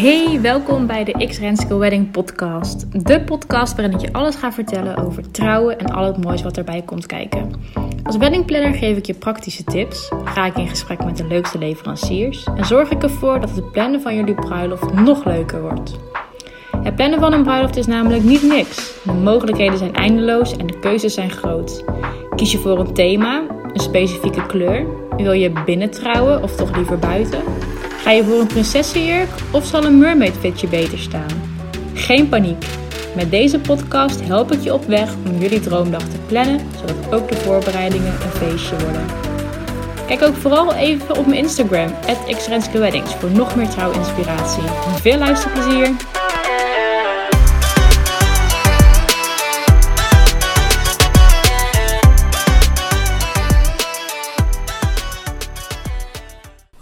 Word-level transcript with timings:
Hey, 0.00 0.40
welkom 0.40 0.86
bij 0.86 1.04
de 1.04 1.26
X 1.26 1.38
Renske 1.38 1.76
Wedding 1.76 2.10
podcast. 2.10 3.04
De 3.06 3.20
podcast 3.20 3.76
waarin 3.76 3.94
ik 3.94 4.00
je 4.00 4.12
alles 4.12 4.34
ga 4.34 4.52
vertellen 4.52 4.96
over 4.96 5.30
trouwen 5.30 5.78
en 5.78 5.86
al 5.86 6.04
het 6.04 6.24
moois 6.24 6.42
wat 6.42 6.56
erbij 6.56 6.82
komt 6.82 7.06
kijken. 7.06 7.52
Als 8.02 8.16
weddingplanner 8.16 8.74
geef 8.74 8.96
ik 8.96 9.06
je 9.06 9.14
praktische 9.14 9.64
tips, 9.64 10.10
ga 10.24 10.46
ik 10.46 10.56
in 10.56 10.68
gesprek 10.68 11.04
met 11.04 11.16
de 11.16 11.26
leukste 11.26 11.58
leveranciers 11.58 12.44
en 12.56 12.64
zorg 12.64 12.90
ik 12.90 13.02
ervoor 13.02 13.40
dat 13.40 13.50
het 13.50 13.72
plannen 13.72 14.00
van 14.00 14.14
jullie 14.14 14.34
bruiloft 14.34 14.92
nog 14.92 15.24
leuker 15.24 15.60
wordt. 15.62 15.98
Het 16.82 16.96
plannen 16.96 17.20
van 17.20 17.32
een 17.32 17.42
bruiloft 17.42 17.76
is 17.76 17.86
namelijk 17.86 18.22
niet 18.22 18.42
niks. 18.42 18.92
De 19.04 19.12
mogelijkheden 19.12 19.78
zijn 19.78 19.94
eindeloos 19.94 20.56
en 20.56 20.66
de 20.66 20.78
keuzes 20.78 21.14
zijn 21.14 21.30
groot. 21.30 21.84
Kies 22.36 22.52
je 22.52 22.58
voor 22.58 22.78
een 22.78 22.94
thema, 22.94 23.42
een 23.72 23.80
specifieke 23.80 24.46
kleur? 24.46 24.86
Wil 25.16 25.32
je 25.32 25.52
binnen 25.64 25.90
trouwen 25.90 26.42
of 26.42 26.56
toch 26.56 26.76
liever 26.76 26.98
buiten? 26.98 27.42
Ga 28.02 28.10
je 28.10 28.24
voor 28.24 28.40
een 28.40 28.46
prinsessenjurk 28.46 29.28
of 29.50 29.66
zal 29.66 29.84
een 29.84 29.98
mermaid 29.98 30.34
fitje 30.40 30.68
beter 30.68 30.98
staan? 30.98 31.28
Geen 31.94 32.28
paniek. 32.28 32.64
Met 33.16 33.30
deze 33.30 33.58
podcast 33.58 34.20
help 34.20 34.52
ik 34.52 34.60
je 34.60 34.74
op 34.74 34.84
weg 34.84 35.14
om 35.26 35.38
jullie 35.38 35.60
droomdag 35.60 36.02
te 36.02 36.18
plannen, 36.26 36.60
zodat 36.78 37.14
ook 37.14 37.28
de 37.28 37.36
voorbereidingen 37.36 38.12
een 38.12 38.48
feestje 38.48 38.76
worden. 38.78 39.06
Kijk 40.06 40.22
ook 40.22 40.36
vooral 40.36 40.74
even 40.74 41.16
op 41.16 41.26
mijn 41.26 41.38
Instagram, 41.38 41.90
@xrenskweddings, 42.36 43.14
voor 43.14 43.30
nog 43.30 43.56
meer 43.56 43.68
trouwinspiratie. 43.68 44.62
Veel 45.00 45.18
luisterplezier! 45.18 45.88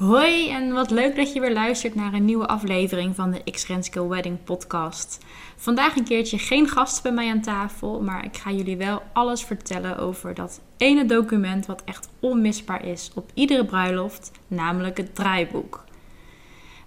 Hoi 0.09 0.51
en 0.51 0.73
wat 0.73 0.91
leuk 0.91 1.17
dat 1.17 1.33
je 1.33 1.41
weer 1.41 1.53
luistert 1.53 1.95
naar 1.95 2.13
een 2.13 2.25
nieuwe 2.25 2.47
aflevering 2.47 3.15
van 3.15 3.31
de 3.31 3.51
X 3.51 3.67
Renske 3.67 4.09
Wedding 4.09 4.45
podcast. 4.45 5.19
Vandaag 5.57 5.97
een 5.97 6.05
keertje 6.05 6.39
geen 6.39 6.69
gasten 6.69 7.03
bij 7.03 7.13
mij 7.13 7.31
aan 7.31 7.41
tafel, 7.41 8.01
maar 8.01 8.25
ik 8.25 8.37
ga 8.37 8.51
jullie 8.51 8.77
wel 8.77 9.03
alles 9.13 9.43
vertellen 9.43 9.99
over 9.99 10.35
dat 10.35 10.61
ene 10.77 11.05
document 11.05 11.67
wat 11.67 11.83
echt 11.85 12.09
onmisbaar 12.21 12.85
is 12.85 13.11
op 13.15 13.31
iedere 13.35 13.65
bruiloft, 13.65 14.31
namelijk 14.47 14.97
het 14.97 15.15
draaiboek. 15.15 15.85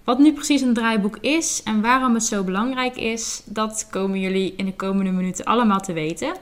Wat 0.04 0.18
nu 0.18 0.32
precies 0.32 0.60
een 0.60 0.74
draaiboek 0.74 1.16
is 1.16 1.62
en 1.62 1.80
waarom 1.80 2.14
het 2.14 2.24
zo 2.24 2.44
belangrijk 2.44 2.96
is, 2.96 3.42
dat 3.44 3.86
komen 3.90 4.20
jullie 4.20 4.54
in 4.56 4.64
de 4.64 4.74
komende 4.74 5.10
minuten 5.10 5.44
allemaal 5.44 5.80
te 5.80 5.92
weten. 5.92 6.34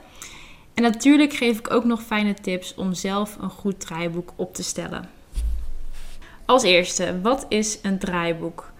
En 0.74 0.82
natuurlijk 0.82 1.32
geef 1.32 1.58
ik 1.58 1.70
ook 1.70 1.84
nog 1.84 2.02
fijne 2.02 2.34
tips 2.34 2.74
om 2.74 2.94
zelf 2.94 3.36
een 3.40 3.50
goed 3.50 3.80
draaiboek 3.80 4.32
op 4.36 4.54
te 4.54 4.62
stellen. 4.62 5.19
Als 6.50 6.62
eerste, 6.62 7.20
wat 7.22 7.46
is 7.48 7.78
een 7.82 7.98
draaiboek? 7.98 8.72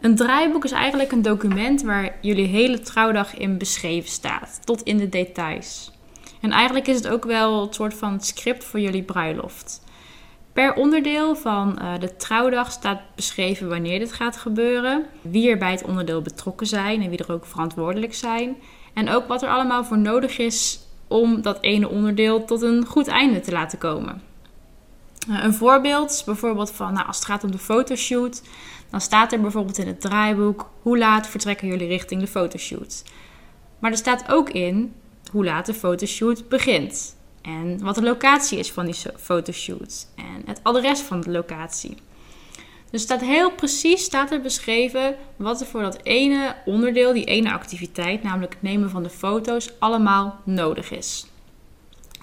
Een 0.00 0.16
draaiboek 0.16 0.64
is 0.64 0.70
eigenlijk 0.70 1.12
een 1.12 1.22
document 1.22 1.82
waar 1.82 2.16
jullie 2.20 2.46
hele 2.46 2.80
trouwdag 2.80 3.36
in 3.36 3.58
beschreven 3.58 4.10
staat, 4.10 4.60
tot 4.64 4.82
in 4.82 4.96
de 4.96 5.08
details. 5.08 5.92
En 6.40 6.50
eigenlijk 6.50 6.86
is 6.86 6.96
het 6.96 7.08
ook 7.08 7.24
wel 7.24 7.62
een 7.62 7.72
soort 7.72 7.94
van 7.94 8.20
script 8.20 8.64
voor 8.64 8.80
jullie 8.80 9.02
bruiloft. 9.02 9.82
Per 10.52 10.74
onderdeel 10.74 11.36
van 11.36 11.78
uh, 11.82 11.98
de 12.00 12.16
trouwdag 12.16 12.70
staat 12.70 13.00
beschreven 13.14 13.68
wanneer 13.68 13.98
dit 13.98 14.12
gaat 14.12 14.36
gebeuren, 14.36 15.06
wie 15.20 15.50
er 15.50 15.58
bij 15.58 15.70
het 15.70 15.84
onderdeel 15.84 16.22
betrokken 16.22 16.66
zijn 16.66 17.02
en 17.02 17.10
wie 17.10 17.18
er 17.18 17.32
ook 17.32 17.46
verantwoordelijk 17.46 18.14
zijn. 18.14 18.56
En 18.94 19.08
ook 19.08 19.28
wat 19.28 19.42
er 19.42 19.48
allemaal 19.48 19.84
voor 19.84 19.98
nodig 19.98 20.38
is 20.38 20.80
om 21.08 21.42
dat 21.42 21.58
ene 21.60 21.88
onderdeel 21.88 22.44
tot 22.44 22.62
een 22.62 22.86
goed 22.86 23.08
einde 23.08 23.40
te 23.40 23.52
laten 23.52 23.78
komen. 23.78 24.31
Eh, 25.28 25.44
een 25.44 25.54
voorbeeld 25.54 26.22
bijvoorbeeld 26.26 26.70
van, 26.70 26.92
nou, 26.92 27.06
als 27.06 27.16
het 27.16 27.24
gaat 27.24 27.44
om 27.44 27.50
de 27.50 27.58
fotoshoot, 27.58 28.42
dan 28.90 29.00
staat 29.00 29.32
er 29.32 29.40
bijvoorbeeld 29.40 29.78
in 29.78 29.86
het 29.86 30.00
draaiboek 30.00 30.70
hoe 30.82 30.98
laat 30.98 31.26
vertrekken 31.26 31.68
jullie 31.68 31.86
richting 31.86 32.20
de 32.20 32.26
fotoshoot. 32.26 33.02
Maar 33.78 33.90
er 33.90 33.96
staat 33.96 34.32
ook 34.32 34.50
in 34.50 34.94
hoe 35.30 35.44
laat 35.44 35.66
de 35.66 35.74
fotoshoot 35.74 36.48
begint. 36.48 37.16
En 37.42 37.82
wat 37.82 37.94
de 37.94 38.02
locatie 38.02 38.58
is 38.58 38.72
van 38.72 38.84
die 38.84 38.96
fotoshoot. 39.18 40.06
En 40.16 40.42
het 40.44 40.60
adres 40.62 41.00
van 41.00 41.20
de 41.20 41.30
locatie. 41.30 41.96
Dus 42.90 43.02
staat 43.02 43.20
heel 43.20 43.50
precies 43.52 44.04
staat 44.04 44.30
er 44.30 44.40
beschreven 44.40 45.16
wat 45.36 45.60
er 45.60 45.66
voor 45.66 45.82
dat 45.82 45.98
ene 46.02 46.56
onderdeel, 46.64 47.12
die 47.12 47.24
ene 47.24 47.52
activiteit, 47.52 48.22
namelijk 48.22 48.52
het 48.52 48.62
nemen 48.62 48.90
van 48.90 49.02
de 49.02 49.10
foto's, 49.10 49.70
allemaal 49.78 50.40
nodig 50.44 50.90
is. 50.90 51.26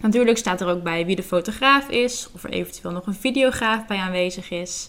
Natuurlijk 0.02 0.38
staat 0.38 0.62
er 0.62 0.68
ook 0.68 0.84
bij 0.84 1.06
wie 1.06 1.16
de 1.16 1.24
fotograaf 1.24 1.90
is, 1.90 2.30
of 2.34 2.44
er 2.44 2.50
eventueel 2.50 2.94
nog 2.94 3.08
een 3.08 3.14
videograaf 3.14 3.88
bij 3.88 3.98
aanwezig 3.98 4.52
is. 4.52 4.88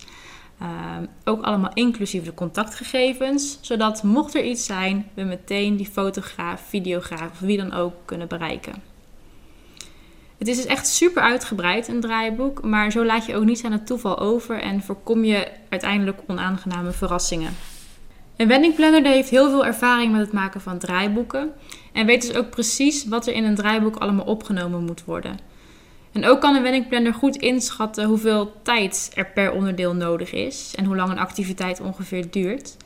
Ehm, 0.61 1.07
ook 1.25 1.43
allemaal 1.43 1.71
inclusief 1.75 2.25
de 2.25 2.35
contactgegevens, 2.35 3.59
zodat 3.61 4.03
mocht 4.03 4.35
er 4.35 4.45
iets 4.45 4.65
zijn, 4.65 5.11
we 5.15 5.23
meteen 5.23 5.77
die 5.77 5.91
fotograaf, 5.93 6.63
videograaf 6.69 7.31
of 7.31 7.39
wie 7.41 7.57
dan 7.57 7.73
ook 7.73 7.95
kunnen 8.05 8.29
bereiken. 8.29 8.75
Het 10.39 10.49
is 10.49 10.57
dus 10.57 10.67
echt 10.67 10.87
super 10.87 11.23
uitgebreid, 11.23 11.89
een 11.89 12.01
draaiboek, 12.01 12.63
maar 12.63 12.91
zo 12.91 13.05
laat 13.05 13.27
je 13.27 13.37
ook 13.37 13.45
niets 13.45 13.65
aan 13.65 13.73
het 13.73 13.87
toeval 13.87 14.19
over 14.19 14.61
en 14.61 14.83
voorkom 14.83 15.25
je 15.25 15.49
uiteindelijk 15.69 16.21
onaangename 16.27 16.91
verrassingen. 16.91 17.57
Een 18.37 18.49
weddingplanner 18.49 19.05
heeft 19.05 19.29
heel 19.29 19.51
veel 19.51 19.67
ervaring 19.67 20.13
met 20.13 20.21
het 20.21 20.33
maken 20.33 20.61
van 20.61 20.79
draaiboeken 20.79 21.53
en 21.93 22.07
weet 22.07 22.27
dus 22.27 22.37
ook 22.37 22.51
precies 22.51 23.05
wat 23.05 23.27
er 23.27 23.35
in 23.35 23.45
een 23.45 23.55
draaiboek 23.55 23.97
allemaal 23.97 24.25
opgenomen 24.25 24.85
moet 24.85 25.05
worden. 25.05 25.39
En 26.13 26.27
ook 26.27 26.41
kan 26.41 26.57
een 26.57 26.63
weddingplanner 26.63 27.15
goed 27.15 27.37
inschatten 27.37 28.05
hoeveel 28.05 28.53
tijd 28.63 29.11
er 29.15 29.27
per 29.27 29.53
onderdeel 29.53 29.95
nodig 29.95 30.33
is 30.33 30.73
en 30.77 30.85
hoe 30.85 30.97
lang 30.97 31.11
een 31.11 31.19
activiteit 31.19 31.81
ongeveer 31.81 32.31
duurt. 32.31 32.77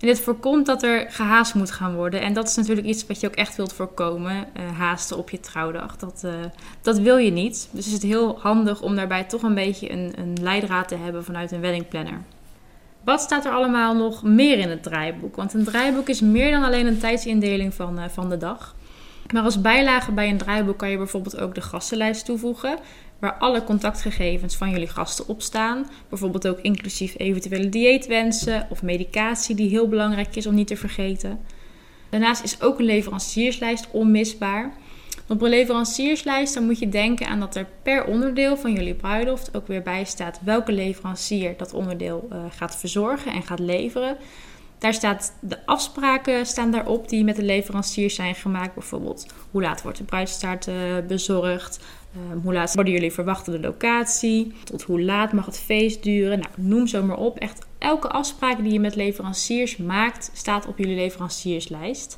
En 0.00 0.06
dit 0.06 0.20
voorkomt 0.20 0.66
dat 0.66 0.82
er 0.82 1.06
gehaast 1.10 1.54
moet 1.54 1.70
gaan 1.70 1.94
worden. 1.94 2.20
En 2.20 2.32
dat 2.32 2.48
is 2.48 2.56
natuurlijk 2.56 2.86
iets 2.86 3.06
wat 3.06 3.20
je 3.20 3.26
ook 3.26 3.34
echt 3.34 3.56
wilt 3.56 3.72
voorkomen. 3.72 4.46
Uh, 4.56 4.78
haasten 4.78 5.16
op 5.16 5.30
je 5.30 5.40
trouwdag. 5.40 5.96
Dat, 5.96 6.22
uh, 6.24 6.32
dat 6.82 6.98
wil 6.98 7.16
je 7.16 7.30
niet. 7.30 7.68
Dus 7.70 7.86
is 7.86 7.92
het 7.92 8.02
heel 8.02 8.38
handig 8.40 8.82
om 8.82 8.96
daarbij 8.96 9.24
toch 9.24 9.42
een 9.42 9.54
beetje 9.54 9.92
een, 9.92 10.12
een 10.16 10.36
leidraad 10.42 10.88
te 10.88 10.96
hebben 10.96 11.24
vanuit 11.24 11.52
een 11.52 11.60
weddingplanner. 11.60 12.20
Wat 13.06 13.20
staat 13.20 13.44
er 13.44 13.52
allemaal 13.52 13.94
nog 13.94 14.22
meer 14.22 14.58
in 14.58 14.68
het 14.68 14.82
draaiboek? 14.82 15.36
Want 15.36 15.54
een 15.54 15.64
draaiboek 15.64 16.08
is 16.08 16.20
meer 16.20 16.50
dan 16.50 16.62
alleen 16.62 16.86
een 16.86 16.98
tijdsindeling 16.98 17.74
van, 17.74 17.98
uh, 17.98 18.04
van 18.08 18.28
de 18.28 18.36
dag. 18.36 18.74
Maar 19.32 19.42
als 19.42 19.60
bijlage 19.60 20.12
bij 20.12 20.28
een 20.28 20.38
draaiboek 20.38 20.78
kan 20.78 20.90
je 20.90 20.96
bijvoorbeeld 20.96 21.40
ook 21.40 21.54
de 21.54 21.60
gastenlijst 21.60 22.24
toevoegen, 22.24 22.78
waar 23.18 23.34
alle 23.34 23.64
contactgegevens 23.64 24.56
van 24.56 24.70
jullie 24.70 24.88
gasten 24.88 25.28
op 25.28 25.42
staan. 25.42 25.86
Bijvoorbeeld 26.08 26.48
ook 26.48 26.58
inclusief 26.60 27.14
eventuele 27.16 27.68
dieetwensen 27.68 28.66
of 28.70 28.82
medicatie, 28.82 29.54
die 29.54 29.68
heel 29.68 29.88
belangrijk 29.88 30.36
is 30.36 30.46
om 30.46 30.54
niet 30.54 30.66
te 30.66 30.76
vergeten. 30.76 31.40
Daarnaast 32.10 32.42
is 32.42 32.60
ook 32.60 32.78
een 32.78 32.84
leverancierslijst 32.84 33.88
onmisbaar. 33.90 34.72
Op 35.28 35.42
een 35.42 35.48
leverancierslijst 35.48 36.54
dan 36.54 36.64
moet 36.64 36.78
je 36.78 36.88
denken 36.88 37.26
aan 37.26 37.40
dat 37.40 37.56
er 37.56 37.66
per 37.82 38.04
onderdeel 38.04 38.56
van 38.56 38.72
jullie 38.72 38.94
bruiloft 38.94 39.56
ook 39.56 39.66
weer 39.66 39.82
bij 39.82 40.04
staat 40.04 40.40
welke 40.44 40.72
leverancier 40.72 41.54
dat 41.56 41.72
onderdeel 41.72 42.28
uh, 42.32 42.38
gaat 42.50 42.76
verzorgen 42.76 43.32
en 43.32 43.42
gaat 43.42 43.58
leveren. 43.58 44.16
Daar 44.78 44.94
staat 44.94 45.32
de 45.40 45.66
afspraken 45.66 46.46
staan 46.46 46.70
daarop 46.70 47.08
die 47.08 47.24
met 47.24 47.36
de 47.36 47.42
leveranciers 47.42 48.14
zijn 48.14 48.34
gemaakt. 48.34 48.74
Bijvoorbeeld 48.74 49.26
hoe 49.50 49.62
laat 49.62 49.82
wordt 49.82 49.98
de 49.98 50.04
bruidstaart 50.04 50.66
uh, 50.66 50.74
bezorgd, 51.06 51.84
uh, 52.16 52.42
hoe 52.42 52.52
laat 52.52 52.74
worden 52.74 52.92
jullie 52.92 53.12
verwachten 53.12 53.52
de 53.52 53.60
locatie, 53.60 54.52
tot 54.64 54.82
hoe 54.82 55.02
laat 55.02 55.32
mag 55.32 55.46
het 55.46 55.58
feest 55.58 56.02
duren. 56.02 56.38
Nou, 56.38 56.50
noem 56.56 56.86
zo 56.86 57.02
maar 57.02 57.16
op. 57.16 57.38
Echt 57.38 57.66
elke 57.78 58.08
afspraak 58.08 58.62
die 58.62 58.72
je 58.72 58.80
met 58.80 58.96
leveranciers 58.96 59.76
maakt 59.76 60.30
staat 60.34 60.66
op 60.66 60.78
jullie 60.78 60.96
leverancierslijst. 60.96 62.16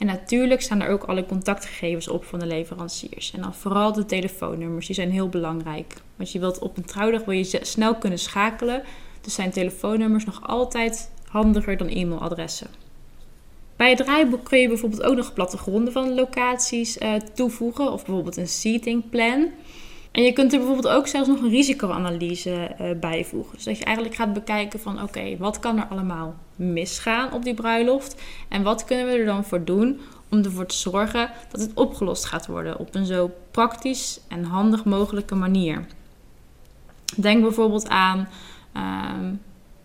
En 0.00 0.06
natuurlijk 0.06 0.60
staan 0.60 0.80
er 0.80 0.88
ook 0.88 1.04
alle 1.04 1.26
contactgegevens 1.26 2.08
op 2.08 2.24
van 2.24 2.38
de 2.38 2.46
leveranciers. 2.46 3.32
En 3.32 3.40
dan 3.40 3.54
vooral 3.54 3.92
de 3.92 4.04
telefoonnummers, 4.04 4.86
die 4.86 4.94
zijn 4.94 5.10
heel 5.10 5.28
belangrijk. 5.28 5.94
Want 6.16 6.32
je 6.32 6.38
wilt 6.38 6.58
op 6.58 6.76
een 6.76 6.84
trouwdag 6.84 7.24
wil 7.24 7.34
je 7.34 7.58
snel 7.62 7.94
kunnen 7.96 8.18
schakelen. 8.18 8.82
Dus 9.20 9.34
zijn 9.34 9.50
telefoonnummers 9.50 10.24
nog 10.24 10.48
altijd 10.48 11.10
handiger 11.28 11.76
dan 11.76 11.88
e-mailadressen. 11.88 12.66
Bij 13.76 13.88
het 13.88 13.98
draaiboek 13.98 14.44
kun 14.44 14.58
je 14.58 14.68
bijvoorbeeld 14.68 15.02
ook 15.02 15.16
nog 15.16 15.32
plattegronden 15.32 15.92
van 15.92 16.14
locaties 16.14 16.98
uh, 16.98 17.14
toevoegen. 17.34 17.92
Of 17.92 18.04
bijvoorbeeld 18.04 18.36
een 18.36 18.48
seating 18.48 19.10
plan. 19.10 19.48
En 20.10 20.22
je 20.22 20.32
kunt 20.32 20.52
er 20.52 20.58
bijvoorbeeld 20.58 20.94
ook 20.94 21.06
zelfs 21.06 21.28
nog 21.28 21.40
een 21.40 21.48
risicoanalyse 21.48 22.70
uh, 22.80 22.90
bijvoegen. 23.00 23.54
Dus 23.54 23.64
dat 23.64 23.78
je 23.78 23.84
eigenlijk 23.84 24.16
gaat 24.16 24.32
bekijken 24.32 24.80
van 24.80 25.02
oké, 25.02 25.36
wat 25.36 25.58
kan 25.58 25.78
er 25.78 25.86
allemaal 25.90 26.34
misgaan 26.56 27.32
op 27.32 27.44
die 27.44 27.54
bruiloft? 27.54 28.22
En 28.48 28.62
wat 28.62 28.84
kunnen 28.84 29.06
we 29.06 29.12
er 29.12 29.24
dan 29.24 29.44
voor 29.44 29.64
doen 29.64 30.00
om 30.28 30.44
ervoor 30.44 30.66
te 30.66 30.76
zorgen 30.76 31.30
dat 31.50 31.60
het 31.60 31.74
opgelost 31.74 32.24
gaat 32.24 32.46
worden 32.46 32.78
op 32.78 32.94
een 32.94 33.06
zo 33.06 33.30
praktisch 33.50 34.20
en 34.28 34.44
handig 34.44 34.84
mogelijke 34.84 35.34
manier? 35.34 35.86
Denk 37.16 37.42
bijvoorbeeld 37.42 37.88
aan 37.88 38.28
uh, 38.76 39.10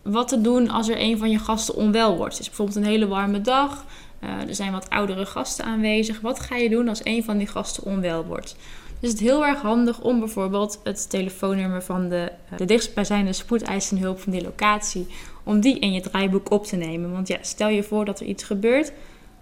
wat 0.01 0.27
te 0.27 0.41
doen 0.41 0.69
als 0.69 0.89
er 0.89 0.99
een 0.99 1.17
van 1.17 1.29
je 1.29 1.39
gasten 1.39 1.75
onwel 1.75 2.17
wordt. 2.17 2.33
Het 2.33 2.41
is 2.41 2.47
bijvoorbeeld 2.47 2.77
een 2.77 2.91
hele 2.91 3.07
warme 3.07 3.41
dag. 3.41 3.85
Uh, 4.23 4.47
er 4.47 4.55
zijn 4.55 4.71
wat 4.71 4.89
oudere 4.89 5.25
gasten 5.25 5.65
aanwezig. 5.65 6.21
Wat 6.21 6.39
ga 6.39 6.55
je 6.55 6.69
doen 6.69 6.87
als 6.87 7.01
een 7.05 7.23
van 7.23 7.37
die 7.37 7.47
gasten 7.47 7.83
onwel 7.83 8.25
wordt? 8.25 8.55
Dus 8.99 9.09
het 9.09 9.19
heel 9.19 9.45
erg 9.45 9.61
handig 9.61 10.01
om 10.01 10.19
bijvoorbeeld 10.19 10.79
het 10.83 11.09
telefoonnummer 11.09 11.83
van 11.83 12.09
de, 12.09 12.31
eh, 12.49 12.57
de 12.57 12.65
dichtstbijzijnde 12.65 13.33
spoedeisende 13.33 14.03
hulp 14.03 14.19
van 14.19 14.31
die 14.31 14.43
locatie 14.43 15.07
om 15.43 15.59
die 15.59 15.79
in 15.79 15.93
je 15.93 16.01
draaiboek 16.01 16.51
op 16.51 16.65
te 16.65 16.75
nemen. 16.75 17.11
Want 17.11 17.27
ja, 17.27 17.37
stel 17.41 17.69
je 17.69 17.83
voor 17.83 18.05
dat 18.05 18.19
er 18.19 18.25
iets 18.25 18.43
gebeurt, 18.43 18.91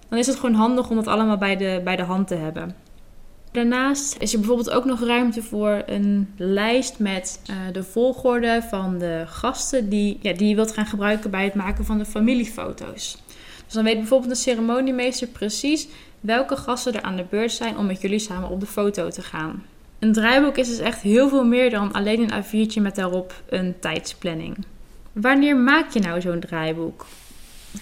dan 0.10 0.20
is 0.20 0.28
het 0.28 0.36
gewoon 0.36 0.56
handig 0.56 0.90
om 0.90 0.96
dat 0.96 1.08
allemaal 1.08 1.38
bij 1.38 1.58
de, 1.58 1.82
bij 1.84 1.96
de 1.96 2.04
hand 2.04 2.28
te 2.28 2.36
hebben. 2.36 2.76
Daarnaast 3.52 4.16
is 4.20 4.34
er 4.34 4.40
bijvoorbeeld 4.40 4.70
ook 4.70 4.86
nog 4.86 5.04
ruimte 5.04 5.44
voor 5.44 5.84
een 5.86 6.34
lijst 6.38 7.00
met 7.00 7.42
uh, 7.50 7.56
de 7.74 7.84
volgorde 7.84 8.62
van 8.70 8.98
de 8.98 9.24
gasten 9.28 9.90
die, 9.90 10.18
ja, 10.22 10.34
die 10.34 10.50
je 10.50 10.56
wilt 10.56 10.74
gaan 10.74 10.86
gebruiken 10.86 11.32
bij 11.32 11.44
het 11.44 11.54
maken 11.54 11.86
van 11.86 11.98
de 11.98 12.06
familiefoto's. 12.06 13.24
Dus 13.66 13.74
dan 13.74 13.84
weet 13.84 13.98
bijvoorbeeld 13.98 14.32
de 14.32 14.38
ceremoniemeester 14.38 15.28
precies 15.28 15.88
welke 16.24 16.58
gasten 16.58 16.94
er 16.94 17.02
aan 17.02 17.16
de 17.16 17.26
beurt 17.30 17.52
zijn 17.52 17.78
om 17.78 17.86
met 17.86 18.02
jullie 18.02 18.20
samen 18.20 18.50
op 18.50 18.60
de 18.60 18.66
foto 18.66 19.10
te 19.10 19.22
gaan. 19.22 19.64
Een 20.00 20.14
draaiboek 20.14 20.58
is 20.58 20.68
dus 20.68 20.80
echt 20.80 21.02
heel 21.02 21.30
veel 21.30 21.46
meer 21.46 21.70
dan 21.70 21.92
alleen 21.92 22.32
een 22.32 22.44
A4'tje 22.44 22.82
met 22.82 22.96
daarop 22.96 23.42
een 23.50 23.76
tijdsplanning. 23.80 24.66
Wanneer 25.12 25.58
maak 25.58 25.92
je 25.92 26.00
nou 26.00 26.22
zo'n 26.22 26.40
draaiboek? 26.40 27.06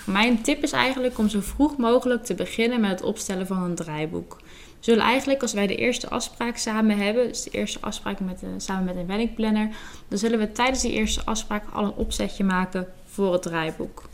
Mijn 0.05 0.41
tip 0.41 0.63
is 0.63 0.71
eigenlijk 0.71 1.17
om 1.17 1.29
zo 1.29 1.39
vroeg 1.41 1.77
mogelijk 1.77 2.23
te 2.23 2.33
beginnen 2.33 2.81
met 2.81 2.89
het 2.89 3.01
opstellen 3.01 3.47
van 3.47 3.63
een 3.63 3.75
draaiboek. 3.75 4.37
We 4.41 4.87
zullen 4.87 5.03
eigenlijk, 5.03 5.41
als 5.41 5.53
wij 5.53 5.67
de 5.67 5.75
eerste 5.75 6.09
afspraak 6.09 6.57
samen 6.57 6.97
hebben, 6.97 7.27
dus 7.27 7.43
de 7.43 7.49
eerste 7.49 7.79
afspraak 7.81 8.19
met, 8.19 8.43
samen 8.57 8.83
met 8.83 8.95
een 8.95 9.07
weddingplanner, 9.07 9.69
dan 10.07 10.17
zullen 10.17 10.39
we 10.39 10.51
tijdens 10.51 10.81
die 10.81 10.91
eerste 10.91 11.21
afspraak 11.25 11.63
al 11.73 11.83
een 11.83 11.93
opzetje 11.93 12.43
maken 12.43 12.87
voor 13.05 13.33
het 13.33 13.41
draaiboek. 13.41 14.09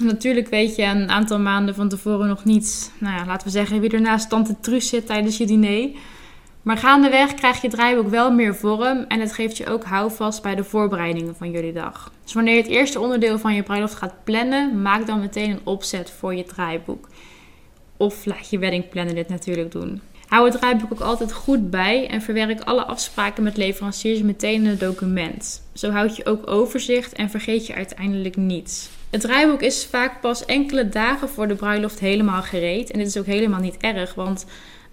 Natuurlijk 0.00 0.48
weet 0.48 0.76
je 0.76 0.82
een 0.82 1.10
aantal 1.10 1.38
maanden 1.38 1.74
van 1.74 1.88
tevoren 1.88 2.28
nog 2.28 2.44
niet, 2.44 2.92
nou 2.98 3.16
ja, 3.16 3.26
laten 3.26 3.46
we 3.46 3.52
zeggen, 3.52 3.80
wie 3.80 3.90
er 3.90 4.00
naast 4.00 4.28
tante 4.28 4.56
Truus 4.60 4.88
zit 4.88 5.06
tijdens 5.06 5.36
je 5.36 5.46
diner. 5.46 5.90
Maar 6.62 6.76
gaandeweg 6.76 7.34
krijg 7.34 7.62
je 7.62 7.68
draaiboek 7.68 8.08
wel 8.08 8.32
meer 8.32 8.54
vorm 8.54 9.04
en 9.08 9.20
het 9.20 9.32
geeft 9.32 9.56
je 9.56 9.66
ook 9.66 9.84
houvast 9.84 10.42
bij 10.42 10.54
de 10.54 10.64
voorbereidingen 10.64 11.36
van 11.36 11.50
jullie 11.50 11.72
dag. 11.72 12.12
Dus 12.22 12.32
wanneer 12.32 12.54
je 12.54 12.62
het 12.62 12.70
eerste 12.70 13.00
onderdeel 13.00 13.38
van 13.38 13.54
je 13.54 13.62
bruiloft 13.62 13.94
gaat 13.94 14.24
plannen, 14.24 14.82
maak 14.82 15.06
dan 15.06 15.20
meteen 15.20 15.50
een 15.50 15.60
opzet 15.64 16.10
voor 16.10 16.34
je 16.34 16.44
draaiboek. 16.44 17.08
Of 17.96 18.24
laat 18.24 18.50
je 18.50 18.58
weddingplanner 18.58 19.14
dit 19.14 19.28
natuurlijk 19.28 19.72
doen. 19.72 20.00
Hou 20.26 20.44
het 20.44 20.58
draaiboek 20.58 20.92
ook 20.92 21.00
altijd 21.00 21.32
goed 21.32 21.70
bij 21.70 22.08
en 22.08 22.22
verwerk 22.22 22.60
alle 22.60 22.84
afspraken 22.84 23.42
met 23.42 23.56
leveranciers 23.56 24.22
meteen 24.22 24.62
in 24.62 24.66
het 24.66 24.80
document. 24.80 25.62
Zo 25.72 25.90
houd 25.90 26.16
je 26.16 26.26
ook 26.26 26.50
overzicht 26.50 27.12
en 27.12 27.30
vergeet 27.30 27.66
je 27.66 27.74
uiteindelijk 27.74 28.36
niets. 28.36 28.90
Het 29.10 29.20
draaiboek 29.20 29.62
is 29.62 29.86
vaak 29.86 30.20
pas 30.20 30.44
enkele 30.44 30.88
dagen 30.88 31.28
voor 31.28 31.48
de 31.48 31.54
bruiloft 31.54 32.00
helemaal 32.00 32.42
gereed. 32.42 32.90
En 32.90 32.98
dit 32.98 33.06
is 33.06 33.16
ook 33.16 33.26
helemaal 33.26 33.60
niet 33.60 33.76
erg, 33.76 34.14
want 34.14 34.46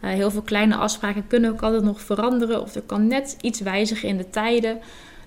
uh, 0.03 0.09
heel 0.09 0.31
veel 0.31 0.41
kleine 0.41 0.75
afspraken 0.75 1.27
kunnen 1.27 1.51
ook 1.51 1.61
altijd 1.61 1.83
nog 1.83 2.01
veranderen 2.01 2.61
of 2.61 2.75
er 2.75 2.81
kan 2.81 3.07
net 3.07 3.37
iets 3.41 3.59
wijzigen 3.59 4.09
in 4.09 4.17
de 4.17 4.29
tijden. 4.29 4.79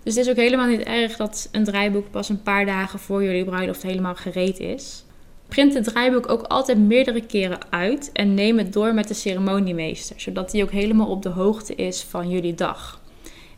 Dus 0.03 0.15
het 0.15 0.25
is 0.25 0.31
ook 0.31 0.39
helemaal 0.39 0.67
niet 0.67 0.81
erg 0.81 1.17
dat 1.17 1.49
een 1.53 1.65
draaiboek 1.65 2.11
pas 2.11 2.29
een 2.29 2.43
paar 2.43 2.67
dagen 2.67 2.99
voor 2.99 3.25
jullie 3.25 3.45
bruiloft 3.45 3.83
helemaal 3.83 4.15
gereed 4.15 4.59
is. 4.59 5.05
Print 5.49 5.75
het 5.75 5.85
draaiboek 5.85 6.29
ook 6.29 6.43
altijd 6.43 6.79
meerdere 6.79 7.27
keren 7.27 7.59
uit 7.71 8.11
en 8.13 8.35
neem 8.35 8.59
het 8.59 8.73
door 8.73 8.95
met 8.95 9.09
de 9.09 9.15
ceremoniemeester, 9.15 10.21
zodat 10.21 10.53
hij 10.53 10.63
ook 10.63 10.71
helemaal 10.71 11.09
op 11.09 11.23
de 11.23 11.29
hoogte 11.29 11.75
is 11.75 12.03
van 12.03 12.31
jullie 12.31 12.55
dag. 12.55 13.01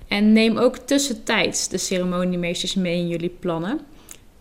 En 0.09 0.33
neem 0.33 0.59
ook 0.59 0.77
tussentijds 0.77 1.69
de 1.69 1.79
ceremoniemeesters 1.79 2.75
mee 2.75 2.99
in 2.99 3.09
jullie 3.09 3.37
plannen 3.41 3.81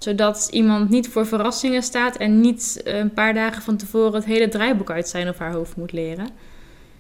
zodat 0.03 0.48
iemand 0.51 0.89
niet 0.89 1.07
voor 1.07 1.27
verrassingen 1.27 1.83
staat 1.83 2.18
en 2.18 2.42
niet 2.42 2.81
een 2.83 3.13
paar 3.13 3.33
dagen 3.33 3.62
van 3.62 3.77
tevoren 3.77 4.13
het 4.13 4.25
hele 4.25 4.48
draaiboek 4.48 4.92
uit 4.92 5.07
zijn 5.07 5.30
of 5.30 5.38
haar 5.38 5.53
hoofd 5.53 5.75
moet 5.75 5.92
leren. 5.92 6.30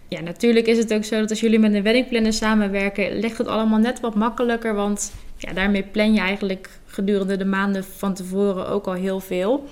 Ja, 0.07 0.21
natuurlijk 0.21 0.67
is 0.67 0.77
het 0.77 0.93
ook 0.93 1.03
zo 1.03 1.19
dat 1.19 1.29
als 1.29 1.39
jullie 1.39 1.59
met 1.59 1.73
een 1.73 1.83
weddingplanner 1.83 2.33
samenwerken, 2.33 3.19
ligt 3.19 3.37
het 3.37 3.47
allemaal 3.47 3.79
net 3.79 3.99
wat 3.99 4.15
makkelijker. 4.15 4.73
Want 4.75 5.13
ja, 5.37 5.53
daarmee 5.53 5.83
plan 5.83 6.13
je 6.13 6.19
eigenlijk 6.19 6.69
gedurende 6.85 7.37
de 7.37 7.45
maanden 7.45 7.83
van 7.83 8.13
tevoren 8.13 8.67
ook 8.67 8.85
al 8.85 8.93
heel 8.93 9.19
veel. 9.19 9.67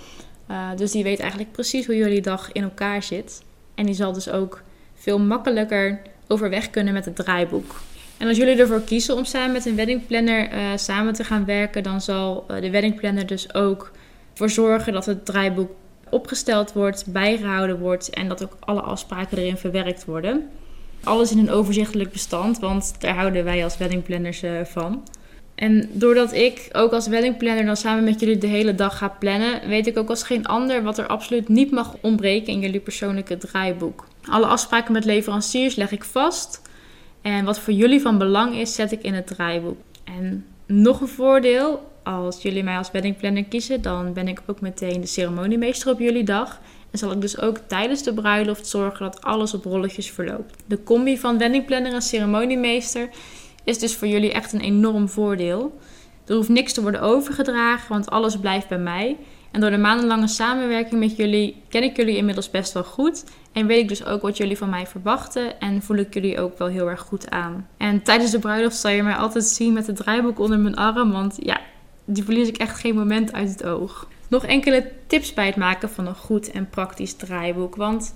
Uh, 0.51 0.69
dus 0.75 0.91
die 0.91 1.03
weet 1.03 1.19
eigenlijk 1.19 1.51
precies 1.51 1.85
hoe 1.85 1.95
jullie 1.95 2.21
dag 2.21 2.51
in 2.51 2.63
elkaar 2.63 3.03
zit. 3.03 3.41
En 3.75 3.85
die 3.85 3.95
zal 3.95 4.13
dus 4.13 4.29
ook 4.29 4.61
veel 4.95 5.19
makkelijker 5.19 6.01
overweg 6.27 6.69
kunnen 6.69 6.93
met 6.93 7.05
het 7.05 7.15
draaiboek. 7.15 7.75
En 8.19 8.27
als 8.27 8.38
jullie 8.38 8.60
ervoor 8.60 8.81
kiezen 8.81 9.16
om 9.16 9.25
samen 9.25 9.51
met 9.51 9.66
een 9.66 9.75
weddingplanner 9.75 10.54
uh, 10.54 10.60
samen 10.75 11.13
te 11.13 11.24
gaan 11.24 11.45
werken, 11.45 11.83
dan 11.83 12.01
zal 12.01 12.45
uh, 12.51 12.62
de 12.62 12.69
weddingplanner 12.69 13.25
dus 13.25 13.54
ook 13.54 13.92
voor 14.33 14.50
zorgen 14.50 14.94
dat 14.94 15.06
het 15.06 15.25
draaiboek 15.25 15.71
opgesteld 16.10 16.74
wordt, 16.74 17.06
bijgehouden 17.07 17.80
wordt 17.80 18.10
en 18.10 18.27
dat 18.27 18.44
ook 18.44 18.57
alle 18.60 18.81
afspraken 18.81 19.38
erin 19.38 19.57
verwerkt 19.57 20.06
worden. 20.06 20.50
Alles 21.04 21.31
in 21.31 21.38
een 21.38 21.51
overzichtelijk 21.51 22.12
bestand, 22.12 22.60
want 22.60 22.95
daar 23.00 23.16
houden 23.16 23.44
wij 23.44 23.63
als 23.63 23.77
weddingplanners 23.77 24.44
uh, 24.44 24.51
van. 24.63 25.04
En 25.56 25.89
doordat 25.92 26.33
ik 26.33 26.69
ook 26.72 26.92
als 26.92 27.07
weddingplanner 27.07 27.65
dan 27.65 27.77
samen 27.77 28.04
met 28.04 28.19
jullie 28.19 28.38
de 28.38 28.48
hele 28.48 28.75
dag 28.75 28.98
ga 28.98 29.07
plannen, 29.07 29.68
weet 29.68 29.88
ik 29.88 29.98
ook 29.98 30.10
als 30.10 30.24
geen 30.24 30.45
ander 30.45 30.83
wat 30.83 30.98
er 30.98 31.07
absoluut 31.07 31.48
niet 31.48 31.72
mag 31.72 31.95
ontbreken 32.01 32.54
in 32.54 32.60
jullie 32.60 32.80
persoonlijke 32.80 33.38
draaiboek. 33.38 34.07
Alle 34.30 34.45
afspraken 34.45 34.94
met 34.94 35.06
leveranciers 35.06 35.75
leg 35.75 35.92
ik 35.92 36.04
vast. 36.04 36.62
En 37.21 37.45
wat 37.45 37.60
voor 37.60 37.74
jullie 37.74 38.01
van 38.01 38.18
belang 38.18 38.56
is, 38.56 38.75
zet 38.75 38.92
ik 38.92 39.01
in 39.01 39.13
het 39.13 39.27
draaiboek. 39.27 39.77
En 40.04 40.45
nog 40.66 41.01
een 41.01 41.07
voordeel, 41.07 41.92
als 42.04 42.42
jullie 42.42 42.63
mij 42.63 42.77
als 42.77 42.92
weddingplanner 42.92 43.44
kiezen, 43.44 43.81
dan 43.81 44.13
ben 44.13 44.27
ik 44.27 44.42
ook 44.45 44.62
meteen 44.62 45.01
de 45.01 45.07
ceremoniemeester 45.07 45.92
op 45.92 46.00
jullie 46.00 46.24
dag. 46.24 46.60
En 46.92 46.98
zal 46.98 47.12
ik 47.12 47.21
dus 47.21 47.39
ook 47.39 47.57
tijdens 47.57 48.04
de 48.04 48.13
bruiloft 48.13 48.68
zorgen 48.68 49.06
dat 49.06 49.21
alles 49.21 49.54
op 49.54 49.63
rolletjes 49.63 50.12
verloopt. 50.12 50.56
De 50.66 50.83
combi 50.83 51.18
van 51.18 51.38
weddingplanner 51.38 51.94
en 51.94 52.01
ceremoniemeester 52.01 53.10
is 53.63 53.80
dus 53.80 53.95
voor 53.95 54.07
jullie 54.07 54.31
echt 54.31 54.54
een 54.54 54.62
enorm 54.62 55.10
voordeel. 55.10 55.77
Er 56.25 56.36
hoeft 56.36 56.50
niks 56.50 56.74
te 56.74 56.81
worden 56.81 57.01
overgedragen, 57.01 57.89
want 57.89 58.10
alles 58.10 58.38
blijft 58.38 58.68
bij 58.68 58.80
mij. 58.80 59.18
En 59.51 59.62
door 59.62 59.69
de 59.69 59.78
maandenlange 59.78 60.28
samenwerking 60.28 61.00
met 61.00 61.16
jullie 61.16 61.62
ken 61.69 61.84
ik 61.84 61.96
jullie 61.96 62.18
inmiddels 62.18 62.51
best 62.51 62.74
wel 62.74 62.84
goed. 62.84 63.24
En 63.51 63.68
weet 63.68 63.81
ik 63.81 63.88
dus 63.88 64.06
ook 64.06 64.22
wat 64.22 64.38
jullie 64.38 64.57
van 64.57 64.69
mij 64.69 64.88
verwachten. 64.88 65.60
En 65.60 65.81
voel 65.81 65.98
ik 65.98 66.13
jullie 66.13 66.40
ook 66.40 66.57
wel 66.57 66.68
heel 66.68 66.90
erg 66.90 67.01
goed 67.01 67.30
aan. 67.30 67.68
En 67.78 68.04
tijdens 68.04 68.31
de 68.31 68.40
bruiloft 68.40 68.78
zal 68.78 68.92
je 68.92 69.04
mij 69.04 69.16
altijd 69.16 69.46
zien 69.46 69.74
met 69.74 69.88
het 69.88 69.96
draaiboek 69.96 70.40
onder 70.40 70.60
mijn 70.60 70.75
arm. 70.75 71.12
Want 71.12 71.38
ja, 71.40 71.62
die 72.06 72.24
verlies 72.24 72.48
ik 72.48 72.57
echt 72.57 72.80
geen 72.80 72.96
moment 72.96 73.34
uit 73.34 73.50
het 73.50 73.63
oog. 73.63 74.07
Nog 74.28 74.46
enkele 74.46 74.92
tips 75.07 75.34
bij 75.34 75.46
het 75.46 75.56
maken 75.56 75.90
van 75.90 76.07
een 76.07 76.16
goed 76.16 76.51
en 76.51 76.69
praktisch 76.69 77.13
draaiboek. 77.13 77.75
Want 77.75 78.16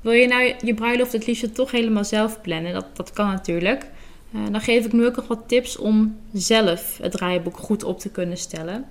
wil 0.00 0.12
je 0.12 0.26
nou 0.26 0.54
je 0.64 0.74
bruiloft 0.74 1.12
het 1.12 1.26
liefst 1.26 1.54
toch 1.54 1.70
helemaal 1.70 2.04
zelf 2.04 2.40
plannen? 2.40 2.72
Dat, 2.72 2.86
dat 2.92 3.12
kan 3.12 3.26
natuurlijk. 3.26 3.86
Uh, 4.34 4.40
dan 4.50 4.60
geef 4.60 4.84
ik 4.84 4.92
nu 4.92 5.06
ook 5.06 5.16
nog 5.16 5.26
wat 5.26 5.42
tips 5.46 5.76
om 5.76 6.16
zelf 6.32 6.98
het 7.02 7.12
draaiboek 7.12 7.56
goed 7.56 7.84
op 7.84 7.98
te 7.98 8.10
kunnen 8.10 8.36
stellen. 8.36 8.84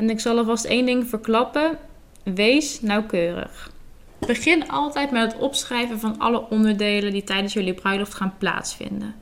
En 0.00 0.10
ik 0.10 0.20
zal 0.20 0.38
alvast 0.38 0.64
één 0.64 0.86
ding 0.86 1.08
verklappen. 1.08 1.78
Wees 2.22 2.80
nauwkeurig. 2.80 3.70
Begin 4.26 4.68
altijd 4.68 5.10
met 5.10 5.32
het 5.32 5.40
opschrijven 5.40 6.00
van 6.00 6.18
alle 6.18 6.48
onderdelen 6.48 7.12
die 7.12 7.24
tijdens 7.24 7.52
jullie 7.52 7.74
bruiloft 7.74 8.14
gaan 8.14 8.34
plaatsvinden. 8.38 9.14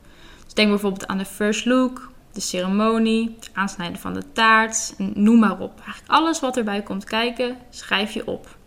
Dus 0.43 0.53
denk 0.53 0.69
bijvoorbeeld 0.69 1.07
aan 1.07 1.17
de 1.17 1.25
first 1.25 1.65
look, 1.65 2.11
de 2.33 2.39
ceremonie, 2.39 3.35
het 3.39 3.49
aansnijden 3.53 3.99
van 3.99 4.13
de 4.13 4.31
taart, 4.31 4.93
noem 4.97 5.39
maar 5.39 5.59
op. 5.59 5.71
Eigenlijk 5.75 6.11
alles 6.11 6.39
wat 6.39 6.57
erbij 6.57 6.81
komt 6.81 7.03
kijken, 7.03 7.57
schrijf 7.69 8.11
je 8.11 8.27
op. 8.27 8.57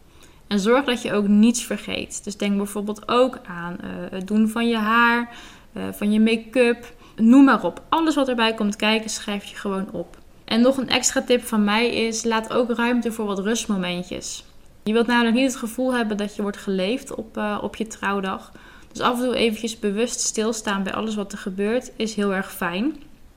En 0.47 0.61
zorg 0.61 0.85
dat 0.85 1.03
je 1.03 1.13
ook 1.13 1.29
niets 1.29 1.65
vergeet. 1.65 2.25
Dus 2.25 2.37
denk 2.37 2.57
bijvoorbeeld 2.57 3.09
ook 3.09 3.39
aan 3.47 3.77
uh, 3.81 3.89
het 4.11 4.27
doen 4.27 4.49
van 4.49 4.69
je 4.69 4.79
haar, 4.79 5.37
uh, 5.73 5.83
van 5.93 6.13
je 6.13 6.21
make-up, 6.21 6.95
noem 7.17 7.45
maar 7.45 7.65
op. 7.65 7.83
Alles 7.89 8.15
wat 8.15 8.29
erbij 8.29 8.55
komt 8.55 8.77
kijken, 8.77 9.11
schrijf 9.11 9.45
je 9.45 9.57
gewoon 9.57 9.91
op. 9.93 10.21
En 10.53 10.61
nog 10.61 10.77
een 10.77 10.89
extra 10.89 11.23
tip 11.23 11.45
van 11.45 11.65
mij 11.65 11.95
is: 11.95 12.25
laat 12.25 12.53
ook 12.53 12.71
ruimte 12.71 13.13
voor 13.13 13.27
wat 13.27 13.39
rustmomentjes. 13.39 14.45
Je 14.83 14.93
wilt 14.93 15.07
namelijk 15.07 15.37
niet 15.37 15.47
het 15.47 15.57
gevoel 15.57 15.95
hebben 15.95 16.17
dat 16.17 16.37
je 16.37 16.43
wordt 16.43 16.57
geleefd 16.57 17.15
op, 17.15 17.37
uh, 17.37 17.59
op 17.63 17.77
je 17.77 17.87
trouwdag. 17.87 18.53
Dus 18.93 19.01
af 19.01 19.19
en 19.19 19.25
toe 19.25 19.37
eventjes 19.37 19.79
bewust 19.79 20.21
stilstaan 20.21 20.83
bij 20.83 20.93
alles 20.93 21.15
wat 21.15 21.33
er 21.33 21.39
gebeurt 21.39 21.93
is 21.97 22.15
heel 22.15 22.35
erg 22.35 22.53
fijn. 22.53 22.97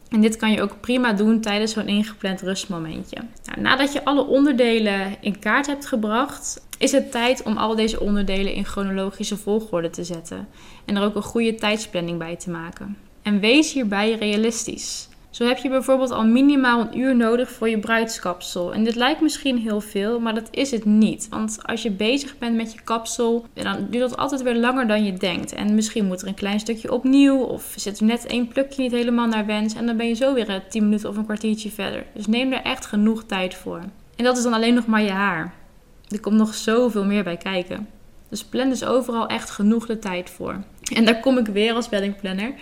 En 0.09 0.21
dit 0.21 0.35
kan 0.35 0.51
je 0.51 0.61
ook 0.61 0.79
prima 0.79 1.13
doen 1.13 1.41
tijdens 1.41 1.71
zo'n 1.71 1.87
ingepland 1.87 2.41
rustmomentje. 2.41 3.17
Nou, 3.45 3.61
nadat 3.61 3.93
je 3.93 4.05
alle 4.05 4.25
onderdelen 4.25 5.15
in 5.21 5.39
kaart 5.39 5.67
hebt 5.67 5.85
gebracht, 5.85 6.65
is 6.77 6.91
het 6.91 7.11
tijd 7.11 7.43
om 7.43 7.57
al 7.57 7.75
deze 7.75 7.99
onderdelen 7.99 8.53
in 8.53 8.65
chronologische 8.65 9.37
volgorde 9.37 9.89
te 9.89 10.03
zetten. 10.03 10.47
En 10.85 10.95
er 10.95 11.03
ook 11.03 11.15
een 11.15 11.21
goede 11.21 11.55
tijdsplanning 11.55 12.17
bij 12.17 12.35
te 12.35 12.49
maken. 12.49 12.97
En 13.21 13.39
wees 13.39 13.73
hierbij 13.73 14.15
realistisch. 14.15 15.07
Zo 15.35 15.45
heb 15.45 15.57
je 15.57 15.69
bijvoorbeeld 15.69 16.11
al 16.11 16.25
minimaal 16.25 16.79
een 16.79 16.99
uur 16.99 17.15
nodig 17.15 17.51
voor 17.51 17.69
je 17.69 17.79
bruidskapsel. 17.79 18.73
En 18.73 18.83
dit 18.83 18.95
lijkt 18.95 19.21
misschien 19.21 19.57
heel 19.57 19.81
veel, 19.81 20.19
maar 20.19 20.35
dat 20.35 20.47
is 20.51 20.71
het 20.71 20.85
niet. 20.85 21.27
Want 21.29 21.57
als 21.61 21.83
je 21.83 21.91
bezig 21.91 22.37
bent 22.37 22.55
met 22.55 22.73
je 22.73 22.79
kapsel, 22.83 23.45
dan 23.53 23.87
duurt 23.89 24.09
dat 24.09 24.17
altijd 24.17 24.41
weer 24.41 24.55
langer 24.55 24.87
dan 24.87 25.05
je 25.05 25.13
denkt. 25.13 25.53
En 25.53 25.75
misschien 25.75 26.05
moet 26.05 26.21
er 26.21 26.27
een 26.27 26.33
klein 26.33 26.59
stukje 26.59 26.91
opnieuw, 26.91 27.37
of 27.37 27.73
zit 27.75 27.99
er 27.99 28.05
net 28.05 28.25
één 28.25 28.47
plukje 28.47 28.81
niet 28.81 28.91
helemaal 28.91 29.27
naar 29.27 29.45
wens. 29.45 29.73
En 29.73 29.85
dan 29.85 29.97
ben 29.97 30.07
je 30.07 30.13
zo 30.13 30.33
weer 30.33 30.63
10 30.69 30.83
minuten 30.83 31.09
of 31.09 31.17
een 31.17 31.25
kwartiertje 31.25 31.71
verder. 31.71 32.05
Dus 32.13 32.27
neem 32.27 32.53
er 32.53 32.61
echt 32.61 32.85
genoeg 32.85 33.23
tijd 33.23 33.55
voor. 33.55 33.81
En 34.15 34.23
dat 34.23 34.37
is 34.37 34.43
dan 34.43 34.53
alleen 34.53 34.73
nog 34.73 34.85
maar 34.85 35.03
je 35.03 35.11
haar. 35.11 35.53
Er 36.07 36.19
komt 36.19 36.37
nog 36.37 36.53
zoveel 36.53 37.05
meer 37.05 37.23
bij 37.23 37.37
kijken. 37.37 37.87
Dus 38.29 38.43
plan 38.43 38.69
dus 38.69 38.85
overal 38.85 39.27
echt 39.27 39.49
genoeg 39.49 39.85
de 39.85 39.99
tijd 39.99 40.29
voor. 40.29 40.63
En 40.93 41.05
daar 41.05 41.19
kom 41.19 41.37
ik 41.37 41.47
weer 41.47 41.73
als 41.73 41.89
weddingplanner. 41.89 42.53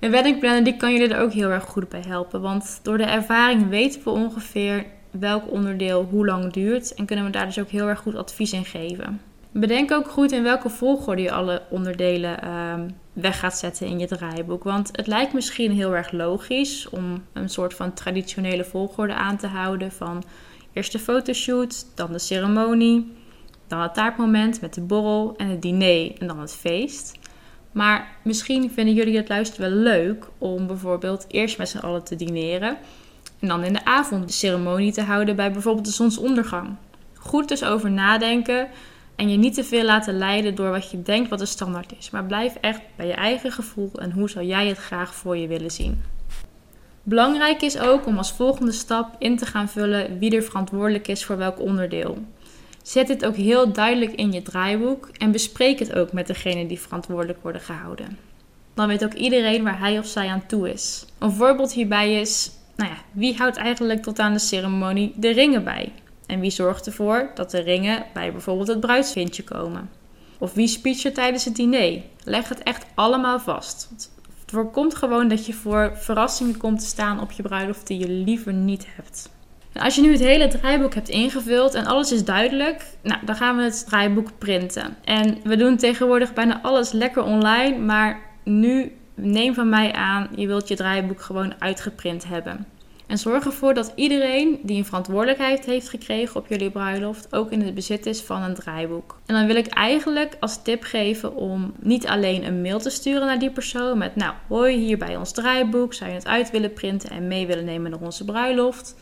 Een 0.00 0.10
weddingplanner 0.10 0.64
die 0.64 0.76
kan 0.76 0.92
jullie 0.92 1.14
er 1.14 1.20
ook 1.20 1.32
heel 1.32 1.50
erg 1.50 1.64
goed 1.64 1.88
bij 1.88 2.02
helpen. 2.06 2.40
Want 2.40 2.80
door 2.82 2.98
de 2.98 3.04
ervaring 3.04 3.68
weten 3.68 4.00
we 4.04 4.10
ongeveer 4.10 4.86
welk 5.10 5.50
onderdeel 5.50 6.08
hoe 6.10 6.26
lang 6.26 6.52
duurt 6.52 6.94
en 6.94 7.06
kunnen 7.06 7.24
we 7.24 7.30
daar 7.30 7.46
dus 7.46 7.58
ook 7.58 7.68
heel 7.68 7.88
erg 7.88 7.98
goed 7.98 8.16
advies 8.16 8.52
in 8.52 8.64
geven. 8.64 9.20
Bedenk 9.50 9.92
ook 9.92 10.08
goed 10.08 10.32
in 10.32 10.42
welke 10.42 10.70
volgorde 10.70 11.22
je 11.22 11.32
alle 11.32 11.62
onderdelen 11.70 12.42
ehm, 12.42 12.88
weg 13.12 13.38
gaat 13.38 13.58
zetten 13.58 13.86
in 13.86 13.98
je 13.98 14.06
draaiboek. 14.06 14.64
Want 14.64 14.88
het 14.92 15.06
lijkt 15.06 15.32
misschien 15.32 15.72
heel 15.72 15.96
erg 15.96 16.12
logisch 16.12 16.88
om 16.88 17.24
een 17.32 17.48
soort 17.48 17.74
van 17.74 17.92
traditionele 17.92 18.64
volgorde 18.64 19.14
aan 19.14 19.36
te 19.36 19.46
houden 19.46 19.92
van 19.92 20.22
eerst 20.72 20.92
de 20.92 20.98
fotoshoot, 20.98 21.86
dan 21.94 22.12
de 22.12 22.18
ceremonie, 22.18 23.12
dan 23.66 23.80
het 23.80 23.94
taartmoment 23.94 24.60
met 24.60 24.74
de 24.74 24.80
borrel 24.80 25.34
en 25.36 25.48
het 25.48 25.62
diner 25.62 26.12
en 26.18 26.26
dan 26.26 26.40
het 26.40 26.54
feest. 26.54 27.18
Maar 27.72 28.16
misschien 28.22 28.70
vinden 28.70 28.94
jullie 28.94 29.16
het 29.16 29.28
luisteren 29.28 29.70
wel 29.70 29.80
leuk 29.80 30.26
om 30.38 30.66
bijvoorbeeld 30.66 31.24
eerst 31.28 31.58
met 31.58 31.68
z'n 31.68 31.78
allen 31.78 32.04
te 32.04 32.16
dineren 32.16 32.76
en 33.40 33.48
dan 33.48 33.64
in 33.64 33.72
de 33.72 33.84
avond 33.84 34.26
de 34.26 34.32
ceremonie 34.32 34.92
te 34.92 35.02
houden 35.02 35.36
bij 35.36 35.52
bijvoorbeeld 35.52 35.86
de 35.86 35.92
zonsondergang. 35.92 36.76
Goed 37.14 37.48
dus 37.48 37.64
over 37.64 37.90
nadenken 37.90 38.68
en 39.16 39.30
je 39.30 39.36
niet 39.36 39.54
te 39.54 39.64
veel 39.64 39.84
laten 39.84 40.18
leiden 40.18 40.54
door 40.54 40.70
wat 40.70 40.90
je 40.90 41.02
denkt 41.02 41.30
wat 41.30 41.38
de 41.38 41.46
standaard 41.46 41.92
is. 41.98 42.10
Maar 42.10 42.24
blijf 42.24 42.54
echt 42.60 42.80
bij 42.96 43.06
je 43.06 43.12
eigen 43.12 43.52
gevoel 43.52 43.90
en 43.94 44.12
hoe 44.12 44.30
zou 44.30 44.44
jij 44.44 44.66
het 44.66 44.78
graag 44.78 45.14
voor 45.14 45.36
je 45.36 45.46
willen 45.46 45.70
zien. 45.70 46.02
Belangrijk 47.02 47.62
is 47.62 47.78
ook 47.78 48.06
om 48.06 48.16
als 48.16 48.32
volgende 48.32 48.72
stap 48.72 49.14
in 49.18 49.36
te 49.36 49.46
gaan 49.46 49.68
vullen 49.68 50.18
wie 50.18 50.36
er 50.36 50.42
verantwoordelijk 50.42 51.08
is 51.08 51.24
voor 51.24 51.36
welk 51.36 51.60
onderdeel. 51.60 52.18
Zet 52.88 53.06
dit 53.06 53.24
ook 53.24 53.36
heel 53.36 53.72
duidelijk 53.72 54.12
in 54.12 54.32
je 54.32 54.42
draaiboek 54.42 55.08
en 55.12 55.32
bespreek 55.32 55.78
het 55.78 55.94
ook 55.94 56.12
met 56.12 56.26
degene 56.26 56.66
die 56.66 56.80
verantwoordelijk 56.80 57.42
worden 57.42 57.60
gehouden. 57.60 58.18
Dan 58.74 58.88
weet 58.88 59.04
ook 59.04 59.12
iedereen 59.12 59.64
waar 59.64 59.78
hij 59.78 59.98
of 59.98 60.06
zij 60.06 60.28
aan 60.28 60.46
toe 60.46 60.72
is. 60.72 61.04
Een 61.18 61.32
voorbeeld 61.32 61.72
hierbij 61.72 62.20
is, 62.20 62.50
nou 62.76 62.90
ja, 62.90 62.96
wie 63.10 63.36
houdt 63.36 63.56
eigenlijk 63.56 64.02
tot 64.02 64.18
aan 64.18 64.32
de 64.32 64.38
ceremonie 64.38 65.12
de 65.16 65.30
ringen 65.30 65.64
bij? 65.64 65.92
En 66.26 66.40
wie 66.40 66.50
zorgt 66.50 66.86
ervoor 66.86 67.30
dat 67.34 67.50
de 67.50 67.60
ringen 67.60 68.04
bij 68.12 68.32
bijvoorbeeld 68.32 68.68
het 68.68 68.80
bruidsvindje 68.80 69.44
komen? 69.44 69.90
Of 70.38 70.54
wie 70.54 70.68
speecht 70.68 71.14
tijdens 71.14 71.44
het 71.44 71.56
diner? 71.56 72.00
Leg 72.24 72.48
het 72.48 72.62
echt 72.62 72.86
allemaal 72.94 73.40
vast. 73.40 73.88
Het 73.90 74.10
voorkomt 74.46 74.94
gewoon 74.94 75.28
dat 75.28 75.46
je 75.46 75.52
voor 75.52 75.92
verrassingen 75.94 76.56
komt 76.56 76.80
te 76.80 76.86
staan 76.86 77.20
op 77.20 77.32
je 77.32 77.42
bruiloft 77.42 77.86
die 77.86 77.98
je 77.98 78.08
liever 78.08 78.52
niet 78.52 78.86
hebt. 78.96 79.30
Als 79.78 79.94
je 79.94 80.00
nu 80.00 80.10
het 80.12 80.20
hele 80.20 80.48
draaiboek 80.48 80.94
hebt 80.94 81.08
ingevuld 81.08 81.74
en 81.74 81.86
alles 81.86 82.12
is 82.12 82.24
duidelijk, 82.24 82.82
nou, 83.02 83.20
dan 83.24 83.36
gaan 83.36 83.56
we 83.56 83.62
het 83.62 83.86
draaiboek 83.86 84.28
printen. 84.38 84.96
En 85.04 85.38
we 85.44 85.56
doen 85.56 85.76
tegenwoordig 85.76 86.32
bijna 86.32 86.60
alles 86.62 86.92
lekker 86.92 87.22
online, 87.22 87.78
maar 87.78 88.20
nu 88.44 88.92
neem 89.14 89.54
van 89.54 89.68
mij 89.68 89.92
aan, 89.92 90.28
je 90.36 90.46
wilt 90.46 90.68
je 90.68 90.76
draaiboek 90.76 91.20
gewoon 91.20 91.54
uitgeprint 91.58 92.28
hebben. 92.28 92.66
En 93.06 93.18
zorg 93.18 93.44
ervoor 93.44 93.74
dat 93.74 93.92
iedereen 93.94 94.58
die 94.62 94.78
een 94.78 94.84
verantwoordelijkheid 94.84 95.64
heeft 95.64 95.88
gekregen 95.88 96.40
op 96.40 96.46
jullie 96.46 96.70
bruiloft 96.70 97.34
ook 97.34 97.50
in 97.50 97.62
het 97.62 97.74
bezit 97.74 98.06
is 98.06 98.20
van 98.20 98.42
een 98.42 98.54
draaiboek. 98.54 99.18
En 99.26 99.34
dan 99.34 99.46
wil 99.46 99.56
ik 99.56 99.66
eigenlijk 99.66 100.36
als 100.40 100.62
tip 100.62 100.82
geven 100.82 101.34
om 101.34 101.72
niet 101.78 102.06
alleen 102.06 102.44
een 102.44 102.62
mail 102.62 102.78
te 102.78 102.90
sturen 102.90 103.26
naar 103.26 103.38
die 103.38 103.50
persoon 103.50 103.98
met 103.98 104.16
nou 104.16 104.32
hoi 104.48 104.76
hier 104.76 104.98
bij 104.98 105.16
ons 105.16 105.32
draaiboek, 105.32 105.94
zou 105.94 106.10
je 106.10 106.16
het 106.16 106.26
uit 106.26 106.50
willen 106.50 106.72
printen 106.72 107.10
en 107.10 107.28
mee 107.28 107.46
willen 107.46 107.64
nemen 107.64 107.90
naar 107.90 108.00
onze 108.00 108.24
bruiloft. 108.24 108.94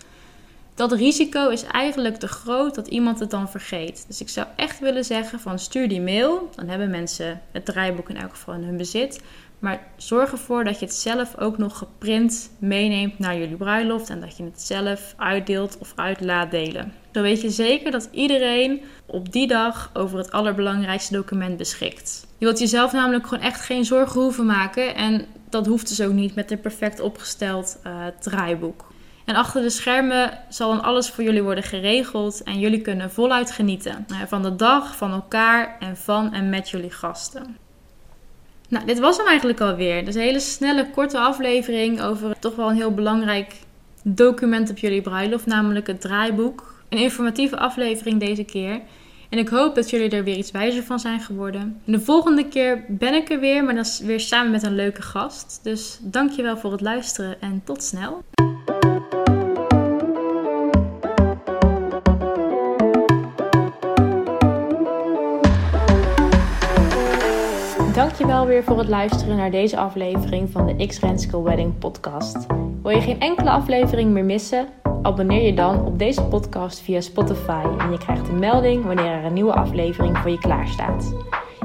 Dat 0.76 0.92
risico 0.92 1.49
is 1.49 1.62
eigenlijk 1.62 2.16
te 2.16 2.28
groot 2.28 2.75
dat 2.75 2.87
iemand 2.87 3.18
het 3.18 3.30
dan 3.30 3.50
vergeet. 3.50 4.04
Dus 4.09 4.21
ik 4.21 4.28
zou 4.28 4.47
echt 4.56 4.78
willen 4.78 5.04
zeggen 5.04 5.40
van 5.40 5.59
stuur 5.59 5.88
die 5.88 6.00
mail, 6.00 6.50
dan 6.54 6.68
hebben 6.68 6.90
mensen 6.90 7.40
het 7.52 7.64
draaiboek 7.64 8.09
in 8.09 8.16
elk 8.16 8.30
geval 8.30 8.54
in 8.54 8.62
hun 8.62 8.76
bezit. 8.76 9.21
Maar 9.59 9.87
zorg 9.97 10.33
ervoor 10.33 10.64
dat 10.64 10.78
je 10.78 10.87
het 10.87 10.95
zelf 10.95 11.38
ook 11.38 11.59
nog 11.59 11.78
geprint 11.78 12.50
meeneemt 12.59 13.18
naar 13.18 13.38
jullie 13.38 13.56
bruiloft 13.56 14.11
en 14.11 14.21
dat 14.21 14.37
je 14.37 14.45
het 14.45 14.62
zelf 14.62 15.14
uitdeelt 15.16 15.78
of 15.78 15.92
uit 15.95 16.21
laat 16.21 16.50
delen. 16.50 16.92
Zo 17.12 17.23
weet 17.23 17.40
je 17.40 17.50
zeker 17.50 17.90
dat 17.90 18.09
iedereen 18.12 18.83
op 19.06 19.33
die 19.33 19.47
dag 19.47 19.90
over 19.95 20.18
het 20.18 20.33
allerbelangrijkste 20.33 21.12
document 21.12 21.56
beschikt. 21.56 22.26
Je 22.38 22.45
wilt 22.45 22.59
jezelf 22.59 22.92
namelijk 22.92 23.26
gewoon 23.26 23.45
echt 23.45 23.61
geen 23.61 23.85
zorgen 23.85 24.21
hoeven 24.21 24.47
maken 24.47 24.95
en 24.95 25.26
dat 25.49 25.66
hoeft 25.66 25.88
dus 25.88 26.00
ook 26.00 26.12
niet 26.12 26.35
met 26.35 26.50
een 26.50 26.61
perfect 26.61 27.00
opgesteld 27.00 27.78
uh, 27.87 28.06
draaiboek. 28.21 28.95
En 29.26 29.35
achter 29.35 29.62
de 29.62 29.71
schermen 29.71 30.38
zal 30.49 30.71
dan 30.71 30.83
alles 30.83 31.11
voor 31.11 31.25
jullie 31.25 31.42
worden 31.42 31.64
geregeld 31.64 32.42
en 32.42 32.59
jullie 32.59 32.80
kunnen 32.80 33.11
voluit 33.11 33.50
genieten 33.50 34.06
van 34.26 34.42
de 34.42 34.56
dag, 34.56 34.97
van 34.97 35.12
elkaar 35.12 35.76
en 35.80 35.97
van 35.97 36.33
en 36.33 36.49
met 36.49 36.71
jullie 36.71 36.90
gasten. 36.90 37.56
Nou, 38.68 38.87
dit 38.87 38.99
was 38.99 39.16
hem 39.16 39.26
eigenlijk 39.26 39.61
alweer. 39.61 40.04
Dus 40.04 40.14
een 40.14 40.21
hele 40.21 40.40
snelle, 40.40 40.90
korte 40.90 41.18
aflevering 41.18 42.02
over 42.02 42.38
toch 42.38 42.56
wel 42.56 42.68
een 42.68 42.76
heel 42.76 42.95
belangrijk 42.95 43.54
document 44.02 44.71
op 44.71 44.78
jullie 44.78 45.02
bruiloft, 45.02 45.47
namelijk 45.47 45.87
het 45.87 46.00
draaiboek. 46.00 46.75
Een 46.88 46.99
informatieve 46.99 47.59
aflevering 47.59 48.21
deze 48.21 48.45
keer. 48.45 48.80
En 49.28 49.38
ik 49.38 49.49
hoop 49.49 49.75
dat 49.75 49.90
jullie 49.90 50.11
er 50.11 50.25
weer 50.25 50.37
iets 50.37 50.50
wijzer 50.50 50.83
van 50.83 50.99
zijn 50.99 51.21
geworden. 51.21 51.80
de 51.85 52.00
volgende 52.00 52.49
keer 52.49 52.85
ben 52.88 53.14
ik 53.14 53.30
er 53.30 53.40
weer, 53.40 53.64
maar 53.64 53.75
dan 53.75 53.87
weer 54.02 54.21
samen 54.21 54.50
met 54.50 54.62
een 54.62 54.75
leuke 54.75 55.02
gast. 55.02 55.61
Dus 55.62 55.99
dankjewel 56.02 56.56
voor 56.56 56.73
het 56.73 56.80
luisteren 56.80 57.40
en 57.40 57.62
tot 57.64 57.83
snel. 57.83 58.25
Dankjewel 68.26 68.54
weer 68.54 68.64
voor 68.64 68.78
het 68.78 68.88
luisteren 68.88 69.37
naar 69.37 69.50
deze 69.50 69.76
aflevering 69.76 70.50
van 70.50 70.66
de 70.66 70.87
X 70.87 71.00
Renske 71.00 71.42
Wedding 71.42 71.78
podcast. 71.78 72.47
Wil 72.83 72.90
je 72.90 73.00
geen 73.00 73.21
enkele 73.21 73.50
aflevering 73.50 74.11
meer 74.11 74.25
missen? 74.25 74.68
Abonneer 75.02 75.42
je 75.42 75.54
dan 75.54 75.85
op 75.85 75.99
deze 75.99 76.23
podcast 76.23 76.80
via 76.80 77.00
Spotify 77.00 77.64
en 77.78 77.90
je 77.90 77.99
krijgt 77.99 78.28
een 78.28 78.38
melding 78.38 78.85
wanneer 78.85 79.12
er 79.12 79.25
een 79.25 79.33
nieuwe 79.33 79.52
aflevering 79.52 80.18
voor 80.18 80.30
je 80.30 80.38
klaar 80.38 80.68
staat. 80.68 81.14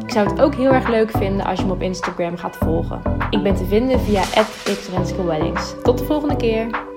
Ik 0.04 0.12
zou 0.12 0.30
het 0.30 0.42
ook 0.42 0.56
heel 0.56 0.72
erg 0.72 0.88
leuk 0.88 1.12
vinden 1.12 1.46
als 1.46 1.60
je 1.60 1.66
me 1.66 1.72
op 1.72 1.82
Instagram 1.82 2.38
gaat 2.38 2.56
volgen. 2.56 3.02
Ik 3.30 3.44
ben 3.44 3.56
te 3.56 3.66
vinden 3.66 4.00
via 4.00 4.22
@xrenske 4.64 5.24
Weddings. 5.24 5.76
Tot 5.84 5.98
de 5.98 6.04
volgende 6.04 6.36
keer. 6.36 6.91